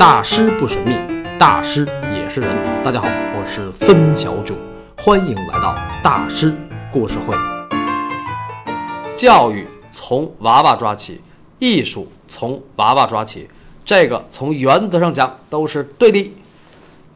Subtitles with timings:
[0.00, 0.96] 大师不神秘，
[1.38, 2.56] 大师也是人。
[2.82, 4.54] 大家好，我是森小九，
[4.96, 6.56] 欢迎来到大师
[6.90, 7.36] 故事会。
[9.14, 11.20] 教育从娃娃抓起，
[11.58, 13.46] 艺术从娃娃抓起，
[13.84, 16.32] 这个从原则上讲都是对的。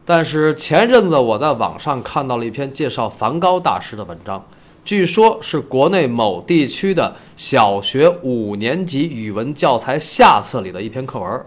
[0.05, 4.45] 但是前阵子我在网上看到了一篇介绍梵高大师的文章，
[4.83, 11.43] 据说是国内某地区的小学五年级语文教材下册里的一篇课文。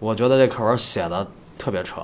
[0.00, 1.26] 我觉得这课文写的
[1.58, 2.00] 特别扯，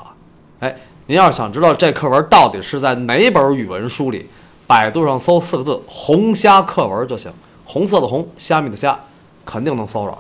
[0.59, 4.29] 哎，您要是想知道这课文到底是在哪本语文书里，
[4.67, 7.33] 百度上搜四个字“红虾课文”就行，
[7.65, 8.99] 红色的红，虾米的虾，
[9.45, 10.19] 肯定能搜着。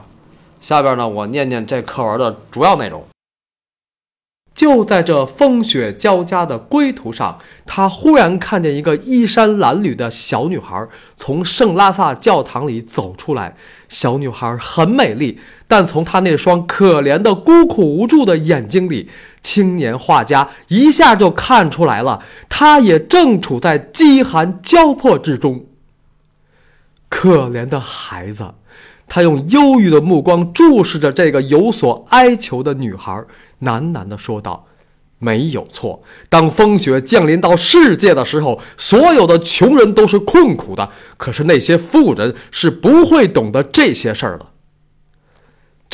[0.60, 3.04] 下边呢，我念念这课文的主要内容。
[4.64, 13.56] 就在这风雪交加的归途上，他忽然看见一个衣衫褴褛的小女孩从圣拉萨教堂里走出来。
[13.90, 15.38] 小女孩很美丽，
[15.68, 19.10] 但从她那双可怜的、孤苦无助的眼睛里，
[19.42, 25.66] 青年画家一下就看出来了，她也正处在饥寒交迫之中。
[27.10, 28.54] 可怜的孩子，
[29.06, 33.22] 他用忧郁的目光注视着这个有所哀求的女孩。
[33.62, 34.66] 喃喃地说道
[35.18, 36.02] ：“没有错。
[36.28, 40.88] 当风雪降临到世界的时候，所有的穷人都是困苦的。
[41.16, 44.46] 可是那些富人是不会懂得这些事儿的。”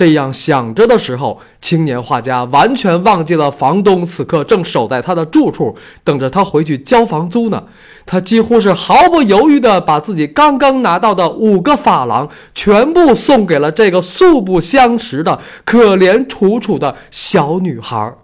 [0.01, 7.65] 这样想着的时候，青年画家完全忘记了房东此刻正守在他的住处，等着他回去交房租呢。
[8.07, 18.15] 他几乎是毫不犹豫地把自己刚刚拿到的五个法郎全部送给了这个素不相识的可怜楚楚的小女孩。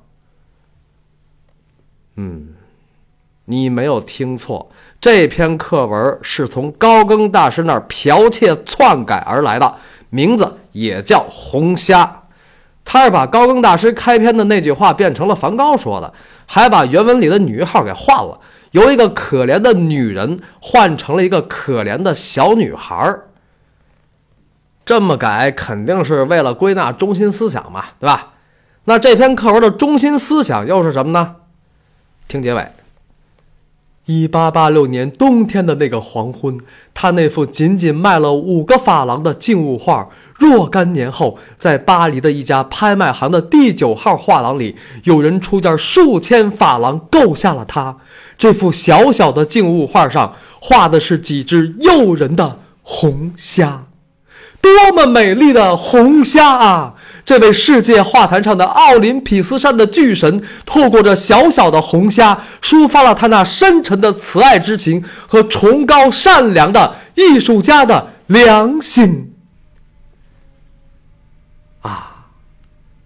[2.17, 2.55] 嗯，
[3.45, 9.77] 你没有听错，这篇课文是从高更大师那儿剽窃篡改而来的，
[10.11, 10.59] 名字。
[10.73, 12.25] 也叫红虾，
[12.85, 16.13] 他是把高更大师开篇的那句话变成了梵高说的，
[16.45, 18.39] 还把原文里的女一号给换了，
[18.73, 23.29] 由一个可怜的女人换成了一个可怜的小女孩儿。
[24.85, 28.35] 这么改肯定是为了归纳中心思想嘛，对吧？
[28.85, 31.37] 那这篇课文的中心思想又是什么呢？
[32.29, 32.69] 听结尾。
[34.07, 36.59] 一八八六年冬天的那个黄昏，
[36.95, 40.09] 他那幅仅仅卖了五个法郎的静物画。
[40.39, 47.97] 若干年后，在巴黎的一家拍卖行的第九号画廊里，有人出价数千法郎购下了它。
[48.39, 53.87] 这幅小小的静物画上画的是几只诱人的红虾，
[54.67, 56.95] 多么美丽的红虾啊！
[57.25, 69.35] 这位世界画坛上的奥林匹斯山的巨神，透过这小小的红虾，抒发了他那深沉的慈爱之情和崇高善良的艺术家的良心。
[71.83, 72.13] 啊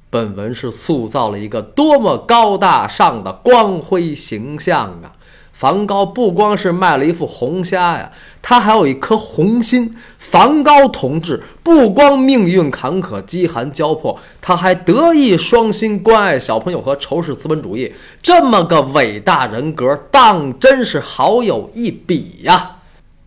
[0.09, 5.13] 本文是塑造了一个多么高大上的光辉形象啊！
[5.61, 8.11] 梵高不光是卖了一副红虾呀，
[8.41, 9.95] 他还有一颗红心。
[10.19, 17.93] 梵高同志不光命运坎坷、饥寒交迫，他还德艺双馨，关爱小朋友和仇视资本主义。
[18.23, 22.77] 这么个伟大人格，当真是好有一比呀！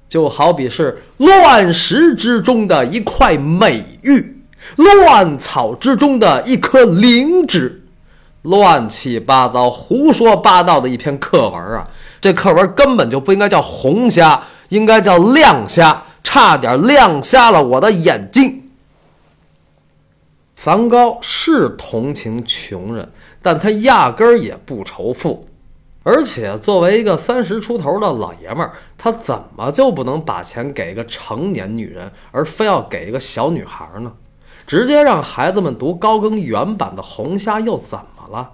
[0.10, 4.44] 就好比是乱石之中的一块美玉。
[4.78, 7.84] 乱草之中的一颗灵芝，
[8.42, 11.88] 乱七八糟、胡说八道的一篇课文啊！
[12.24, 18.72] 这课文根本就不应该叫红虾，应该叫亮虾，差点亮瞎了我的眼睛。
[20.56, 23.12] 梵高是同情穷人，
[23.42, 25.50] 但他压根儿也不仇富，
[26.04, 34.14] 而且作为一个三十出头的老爷们儿，他怎么就不能把钱给一个成年女人，而非要给一个小女孩呢？
[34.66, 38.52] 直接让孩子们读高更原版的《红虾》又怎么了？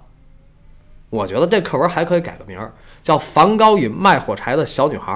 [1.10, 2.72] 我觉得这课文还可以改个名儿，
[3.02, 5.12] 叫《梵高与卖火柴的小女孩》。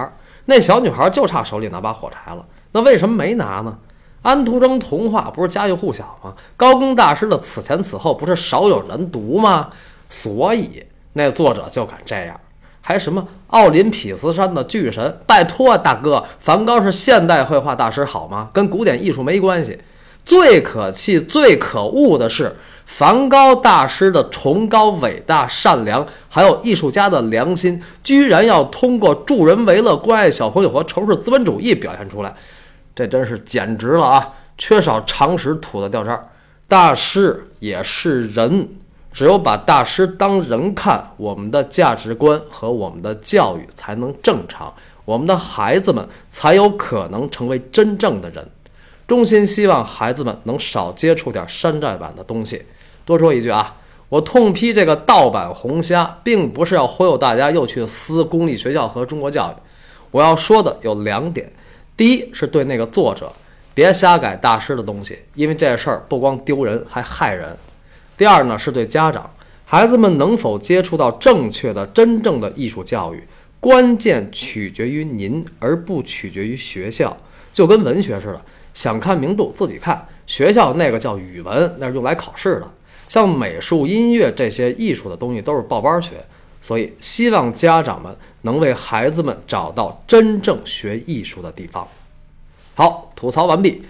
[0.47, 3.79] 那小女孩就差手里拿把火柴了，那为什么没拿呢？
[4.21, 6.35] 安徒生童话不是家喻户晓吗？
[6.57, 9.71] 高更大师的此前此后不是少有人读吗？
[10.09, 10.85] 所以
[11.15, 12.39] 那作者就敢这样，
[12.81, 15.19] 还什么奥林匹斯山的巨神？
[15.27, 18.51] 拜托大哥，梵高是现代绘画大师好吗？
[18.53, 19.79] 跟古典艺术没关系。
[20.25, 22.57] 最可气、最可恶的是，
[22.87, 32.35] 梵高大师的崇高、伟大、善良，还有艺术家的良心，居然要通过助人为乐、关爱小朋友和仇视资本主义表现出来，
[32.95, 34.33] 这真是简直了啊！
[34.57, 36.29] 缺少常识，土的掉渣儿。
[36.67, 38.69] 大师也是人，
[39.13, 44.73] 只有把大师当人看，我们的价值观和我们的教育才能正常，
[45.05, 48.49] 我们的孩子们才有可能成为真正的人。
[49.07, 52.63] 衷心希望孩子们能少接触点山寨版的东西。
[53.05, 53.77] 多说一句啊，
[54.09, 59.61] 我痛批这个盗版红虾，并不是要忽悠大家又去撕公立学校和中国教育。
[60.11, 61.53] 我要说的有两点：
[61.97, 63.31] 第一是对那个作者，
[63.75, 67.51] 别瞎改大师的东西，因为这事儿不光丢人，还害人；
[68.17, 69.29] 第二呢是对家长，
[69.67, 73.23] 孩子们能否接触到正确的、真正的艺术教育，
[73.61, 77.15] 关键取决于您，而不取决于学校。
[77.53, 78.41] 就跟文学似的，
[78.75, 82.69] 想看名著自己看，学校那个叫语文，那是用来考试的。
[83.09, 86.25] 像美术、音乐这些艺术的东西都是报班学，
[86.61, 91.87] 所以希望家长们能为孩子们找到真正学艺术的地方。
[92.75, 93.83] 好，吐槽完毕，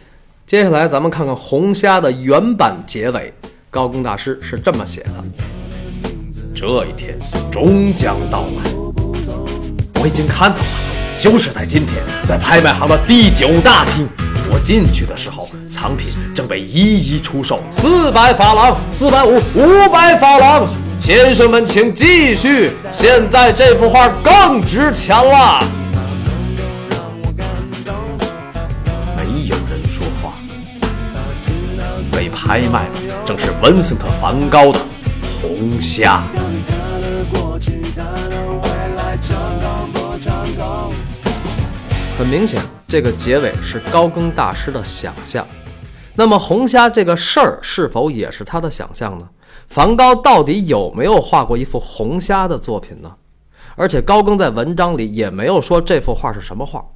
[0.47, 3.33] 接下来咱们看看《红虾》的原版结尾，
[3.71, 5.25] 高更大师是这么写的：
[6.55, 7.17] 这一天
[7.51, 8.71] 终将到来，
[10.03, 10.65] 我已经看到了，
[11.19, 14.07] 就是在今天，在拍卖行的第九大厅。
[14.55, 20.65] 我进去的时候，藏品正被一一出售，四百法郎，四百五，五百法郎。
[21.01, 22.71] 先生们，请继续。
[22.93, 25.61] 现在这幅画更值钱了。
[29.17, 30.35] 没有人说话。
[32.13, 34.79] 被拍卖的正是文森特·梵高的
[35.43, 36.23] 《红虾》。
[42.17, 42.63] 很明显。
[42.95, 45.45] 这个结尾是高更大师的想象，
[46.15, 49.29] 那么红虾这个事儿是否也是他的想象呢？
[49.69, 53.13] 梵高到底有没有画过一幅红虾的作品呢？
[53.75, 56.87] 而且高更在文章里也没有说这幅画是什么画。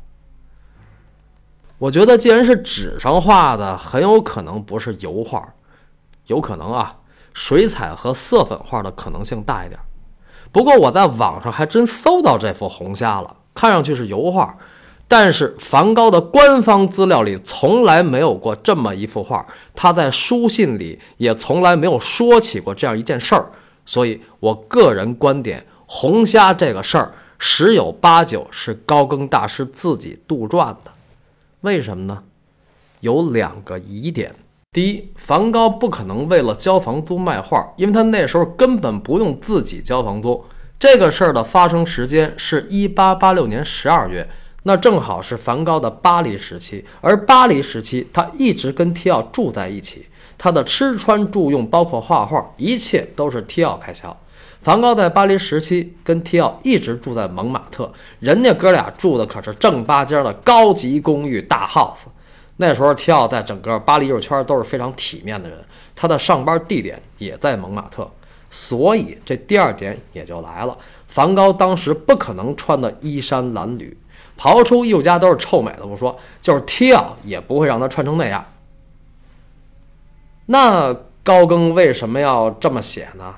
[1.78, 5.52] 我觉得既然是纸上画的，很有可能不是油画，
[6.28, 6.94] 有可能啊，
[7.34, 9.80] 水彩和色粉画的可能性大一点。
[10.52, 14.56] 不过我在网上还真搜到这幅红虾了，看上去是油画。
[15.10, 23.46] 但是梵高的官方资料里从来没有过这么一幅画，他在书信里也从来没有说起过这样一件事儿，
[23.86, 30.92] 所以我个人观点，红虾这个事儿十有八九是高更大师自己杜撰的。
[31.62, 32.22] 为什么呢？
[33.00, 34.34] 有两个疑点：
[34.72, 40.44] 第一，梵高不可能为了交房租卖画，因为他那时候根本不用自己交房租。
[40.78, 44.28] 这个事儿的发生时间是一八八六年十二月。
[44.68, 50.04] 那正好是梵高的巴黎时期，而巴黎时期他一直跟提奥住在一起，
[50.36, 54.14] 他的吃穿住用，包括画画，一切都是提奥开销。
[54.60, 62.04] 梵高在巴黎时期跟提奥一直住在蒙马特，人家哥俩住的可是正八经的高级公寓大 house。
[62.58, 65.58] 那时候提奥在整个巴黎艺术圈都是非常体面的人，
[65.96, 68.06] 他的上班地点也在蒙马特，
[68.50, 70.76] 所以这第二点也就来了，
[71.06, 73.94] 梵高当时不可能穿的衣衫褴褛。
[74.38, 78.44] 刨出艺术家都是臭美的不说，就是提奥也不会让他穿成那样。
[80.46, 80.94] 那
[81.24, 83.34] 高更为什么要这么写呢？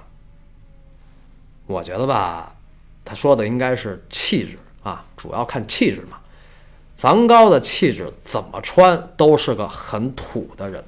[1.66, 2.52] 我觉得吧，
[3.04, 6.18] 他说的应该是气质啊，主要看气质嘛。
[6.96, 10.84] 梵高的气质怎么穿都是个很土的人。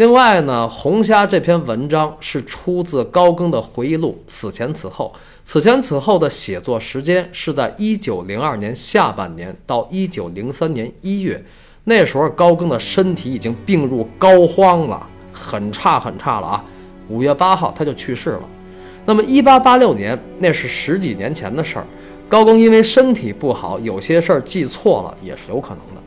[0.00, 5.12] 另外呢，《红虾》这篇文章是出自高更的回忆录，此前此后。
[5.44, 11.44] 此前此后的写作时间是在一九零二年下半年到一九零三年一月，
[11.84, 16.64] 那时候高更的身体已经病入膏肓了，很差很差了啊！
[17.10, 18.42] 五月八号他就去世了。
[19.04, 21.84] 那么一八八六年，那是十几年前的事儿，
[22.26, 26.00] 高更因为身体不好，有些事儿记错了也是有可能的。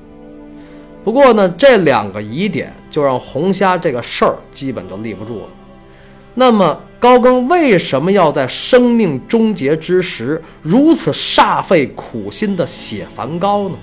[1.03, 5.48] 不过呢，这两个疑点就让红虾这个事儿基本就立不住了。
[6.33, 6.79] 那么。
[7.03, 13.75] 高更为什么要在生命终结之时如此煞费苦心的写梵高呢？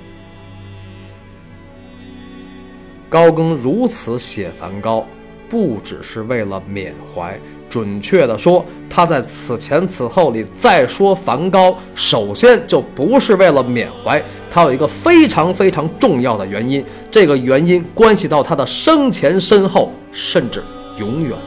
[3.11, 5.07] 高更如此写梵高，
[5.51, 20.63] 不只是为了缅怀，准确的说，他在此前此后里再说梵高，首先就不是为了缅怀，他有一个非常非常重要的原因，这个原因关系到他的生前身后，甚至
[20.99, 21.39] 永远。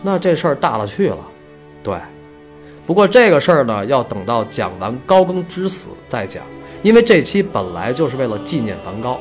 [0.00, 1.18] 那这事儿大了去了，
[1.82, 1.94] 对。
[2.86, 6.44] 不过这个事儿呢，要等到讲完高更之死再讲，
[6.82, 9.18] 因为这期本来就是为了纪念梵高，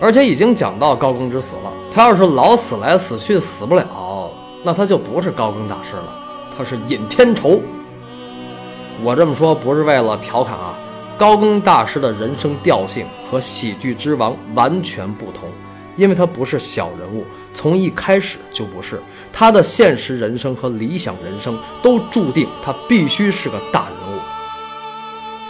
[0.00, 1.70] 而且已经讲到高更之死了。
[1.92, 4.32] 他要是老死来死去死不了，
[4.64, 6.18] 那他就不是高更大师了，
[6.56, 7.60] 他是尹天仇。
[9.02, 10.74] 我这么说不是为了调侃啊，
[11.18, 15.48] 高更大师的人生调性和喜剧之王完全不同，
[15.96, 19.00] 因为他不是小人物，从一开始就不是。
[19.32, 24.20] 他的现实人生和理想人生都注定他必须是个大人物。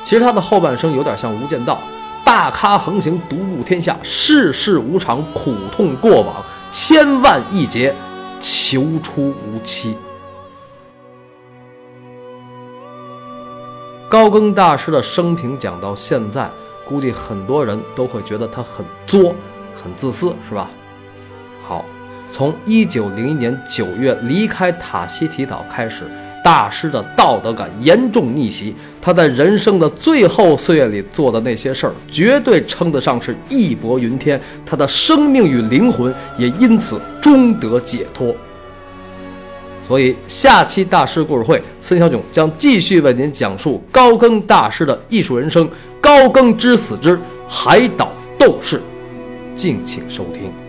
[0.02, 1.82] 其实他的后半生有点像《无间道》，
[2.24, 7.94] 大咖横行，独步天下，世事无常，苦痛过往，千万亿劫，
[8.40, 9.94] 求出无期。
[14.14, 16.48] 高更大师的生平讲到现在，
[16.84, 19.34] 估计很多人都会觉得他很作、
[19.74, 20.70] 很自私，是吧？
[21.64, 21.84] 好，
[22.30, 26.04] 从一九零一年九月离开塔希提岛开始，
[26.44, 28.72] 大师的道德感严重逆袭。
[29.02, 34.40] 他在人生的最后岁月里做的那些事儿，绝对称得上是义薄云天。
[34.64, 38.32] 他的生命与灵魂也因此终得解脱。
[39.86, 45.68] 所以，下期大师故事会，孙小炯将继续为您讲述高更大师的艺术人生——
[46.00, 48.80] 高更之死之海岛斗士，
[49.54, 50.63] 敬请收听。